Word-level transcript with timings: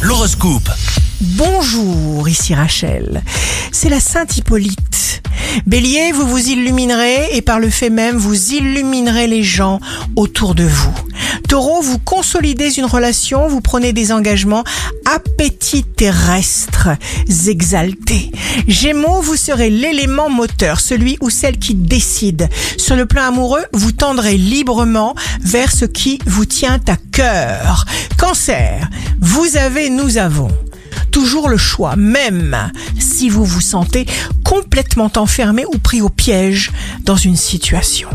L'horoscope. 0.00 0.70
Bonjour, 1.20 2.26
ici 2.26 2.54
Rachel. 2.54 3.22
C'est 3.70 3.90
la 3.90 4.00
Sainte 4.00 4.38
Hippolyte. 4.38 5.22
Bélier, 5.66 6.12
vous 6.12 6.26
vous 6.26 6.48
illuminerez 6.48 7.28
et 7.32 7.42
par 7.42 7.58
le 7.58 7.68
fait 7.68 7.90
même, 7.90 8.16
vous 8.16 8.54
illuminerez 8.54 9.26
les 9.26 9.42
gens 9.42 9.78
autour 10.16 10.54
de 10.54 10.64
vous. 10.64 10.94
Taureau, 11.48 11.82
vous 11.82 11.98
consolidez 11.98 12.78
une 12.78 12.84
relation, 12.86 13.48
vous 13.48 13.60
prenez 13.60 13.92
des 13.92 14.12
engagements, 14.12 14.64
appétit 15.04 15.82
terrestre, 15.84 16.88
exaltés. 17.48 18.30
Gémeaux, 18.68 19.20
vous 19.20 19.36
serez 19.36 19.68
l'élément 19.68 20.30
moteur, 20.30 20.80
celui 20.80 21.18
ou 21.20 21.28
celle 21.28 21.58
qui 21.58 21.74
décide. 21.74 22.48
Sur 22.78 22.96
le 22.96 23.04
plan 23.06 23.24
amoureux, 23.24 23.64
vous 23.72 23.92
tendrez 23.92 24.36
librement 24.36 25.14
vers 25.42 25.72
ce 25.72 25.84
qui 25.84 26.20
vous 26.24 26.46
tient 26.46 26.80
à 26.86 26.96
cœur. 27.12 27.84
Cancer, 28.16 28.88
vous 29.30 29.56
avez, 29.56 29.90
nous 29.90 30.18
avons 30.18 30.48
toujours 31.12 31.48
le 31.48 31.56
choix, 31.56 31.94
même 31.94 32.72
si 32.98 33.28
vous 33.28 33.44
vous 33.44 33.60
sentez 33.60 34.04
complètement 34.44 35.12
enfermé 35.14 35.64
ou 35.72 35.78
pris 35.78 36.00
au 36.00 36.08
piège 36.08 36.72
dans 37.04 37.14
une 37.14 37.36
situation. 37.36 38.08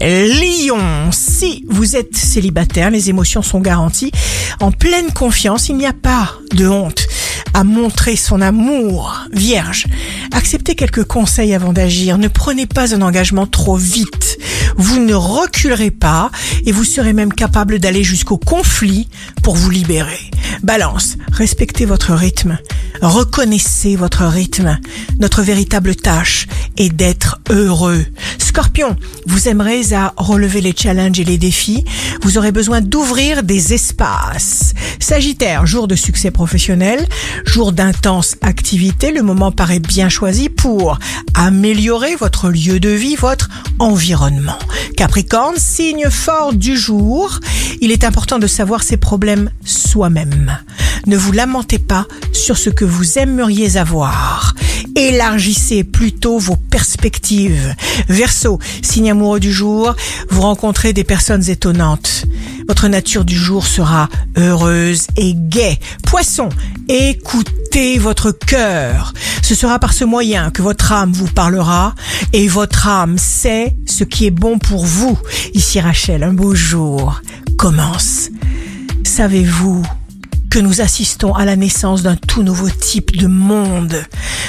Lion, 0.00 1.10
si 1.12 1.66
vous 1.68 1.94
êtes 1.94 2.16
célibataire, 2.16 2.90
les 2.90 3.10
émotions 3.10 3.42
sont 3.42 3.60
garanties. 3.60 4.12
En 4.60 4.72
pleine 4.72 5.12
confiance, 5.12 5.68
il 5.68 5.76
n'y 5.76 5.84
a 5.84 5.92
pas 5.92 6.32
de 6.54 6.66
honte 6.66 7.06
à 7.52 7.62
montrer 7.62 8.16
son 8.16 8.40
amour. 8.40 9.14
Vierge, 9.32 9.86
acceptez 10.32 10.74
quelques 10.74 11.04
conseils 11.04 11.52
avant 11.52 11.74
d'agir. 11.74 12.16
Ne 12.16 12.28
prenez 12.28 12.66
pas 12.66 12.94
un 12.94 13.02
engagement 13.02 13.46
trop 13.46 13.76
vite. 13.76 14.38
Vous 14.76 15.00
ne 15.00 15.14
reculerez 15.14 15.90
pas 15.90 16.30
et 16.64 16.72
vous 16.72 16.84
serez 16.84 17.12
même 17.12 17.32
capable 17.32 17.78
d'aller 17.78 18.04
jusqu'au 18.04 18.38
conflit 18.38 19.08
pour 19.42 19.54
vous 19.54 19.70
libérer. 19.70 20.30
Balance, 20.62 21.16
respectez 21.32 21.84
votre 21.84 22.14
rythme. 22.14 22.58
Reconnaissez 23.02 23.96
votre 23.96 24.24
rythme. 24.24 24.78
Notre 25.18 25.42
véritable 25.42 25.94
tâche 25.96 26.46
est 26.76 26.88
d'être 26.88 27.40
heureux. 27.50 28.04
Scorpion, 28.56 28.96
vous 29.26 29.48
aimerez 29.48 29.92
à 29.92 30.14
relever 30.16 30.62
les 30.62 30.74
challenges 30.74 31.20
et 31.20 31.24
les 31.24 31.36
défis. 31.36 31.84
Vous 32.22 32.38
aurez 32.38 32.52
besoin 32.52 32.80
d'ouvrir 32.80 33.42
des 33.42 33.74
espaces. 33.74 34.72
Sagittaire, 34.98 35.66
jour 35.66 35.86
de 35.86 35.94
succès 35.94 36.30
professionnel, 36.30 37.06
jour 37.44 37.72
d'intense 37.72 38.36
activité. 38.40 39.12
Le 39.12 39.20
moment 39.20 39.52
paraît 39.52 39.78
bien 39.78 40.08
choisi 40.08 40.48
pour 40.48 40.98
améliorer 41.34 42.16
votre 42.16 42.48
lieu 42.48 42.80
de 42.80 42.88
vie, 42.88 43.14
votre 43.14 43.50
environnement. 43.78 44.58
Capricorne, 44.96 45.56
signe 45.58 46.08
fort 46.08 46.54
du 46.54 46.78
jour. 46.78 47.40
Il 47.82 47.92
est 47.92 48.04
important 48.04 48.38
de 48.38 48.46
savoir 48.46 48.82
ses 48.82 48.96
problèmes 48.96 49.50
soi-même. 49.66 50.56
Ne 51.06 51.18
vous 51.18 51.32
lamentez 51.32 51.78
pas 51.78 52.06
sur 52.32 52.56
ce 52.56 52.70
que 52.70 52.86
vous 52.86 53.18
aimeriez 53.18 53.76
avoir. 53.76 54.55
Élargissez 54.96 55.84
plutôt 55.84 56.38
vos 56.38 56.56
perspectives. 56.56 57.74
Verseau, 58.08 58.58
signe 58.80 59.10
amoureux 59.10 59.40
du 59.40 59.52
jour, 59.52 59.94
vous 60.30 60.40
rencontrez 60.40 60.94
des 60.94 61.04
personnes 61.04 61.50
étonnantes. 61.50 62.24
Votre 62.66 62.88
nature 62.88 63.26
du 63.26 63.36
jour 63.36 63.66
sera 63.66 64.08
heureuse 64.38 65.06
et 65.18 65.34
gaie. 65.34 65.78
Poisson, 66.02 66.48
écoutez 66.88 67.98
votre 67.98 68.32
cœur. 68.32 69.12
Ce 69.42 69.54
sera 69.54 69.78
par 69.78 69.92
ce 69.92 70.04
moyen 70.04 70.50
que 70.50 70.62
votre 70.62 70.90
âme 70.92 71.12
vous 71.12 71.28
parlera 71.28 71.94
et 72.32 72.48
votre 72.48 72.88
âme 72.88 73.18
sait 73.18 73.76
ce 73.84 74.02
qui 74.02 74.24
est 74.24 74.30
bon 74.30 74.58
pour 74.58 74.86
vous. 74.86 75.18
Ici 75.52 75.78
Rachel, 75.78 76.22
un 76.22 76.32
beau 76.32 76.54
jour 76.54 77.20
commence. 77.58 78.30
Savez-vous 79.04 79.84
que 80.56 80.60
nous 80.62 80.80
assistons 80.80 81.34
à 81.34 81.44
la 81.44 81.54
naissance 81.54 82.02
d'un 82.02 82.16
tout 82.16 82.42
nouveau 82.42 82.70
type 82.70 83.14
de 83.14 83.26
monde, 83.26 84.02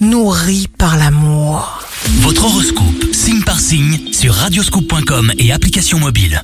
nourri 0.00 0.68
par 0.78 0.96
l'amour 0.96 1.82
Votre 2.20 2.44
horoscope, 2.44 3.12
signe 3.12 3.42
par 3.42 3.58
signe, 3.58 4.12
sur 4.12 4.32
radioscoop.com 4.32 5.32
et 5.38 5.50
application 5.50 5.98
mobile. 5.98 6.40